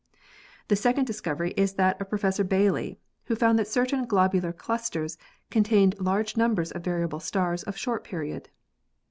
The 0.67 0.75
second 0.75 1.05
discovery 1.05 1.51
is 1.55 1.73
that 1.73 2.01
of 2.01 2.09
Professor 2.09 2.43
Bailey, 2.43 2.97
who 3.25 3.35
found 3.35 3.59
that 3.59 3.67
certain 3.67 4.05
globular 4.05 4.51
clusters 4.51 5.15
contain 5.51 5.93
large 5.99 6.35
numbers 6.35 6.71
of 6.71 6.83
variable 6.83 7.19
stars 7.19 7.61
of 7.61 7.77
short 7.77 8.03
period. 8.03 8.49